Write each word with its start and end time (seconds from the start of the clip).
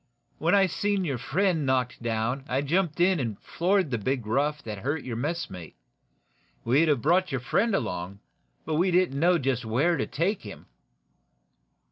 When 0.39 0.55
I 0.55 0.65
seen 0.65 1.05
your 1.05 1.19
friend 1.19 1.63
knocked 1.63 2.01
down 2.01 2.43
I 2.49 2.61
jumped 2.61 2.99
in 2.99 3.19
and 3.19 3.39
floored 3.39 3.91
the 3.91 3.99
big 3.99 4.25
rough 4.25 4.63
that 4.63 4.79
hurt 4.79 5.03
your 5.03 5.15
messmate. 5.15 5.75
We'd 6.65 6.87
have 6.87 7.03
brought 7.03 7.31
your 7.31 7.41
friend 7.41 7.75
along, 7.75 8.17
but 8.65 8.77
we 8.77 8.89
didn't 8.89 9.19
know 9.19 9.37
just 9.37 9.63
where 9.63 9.97
to 9.97 10.07
take 10.07 10.41
him." 10.41 10.65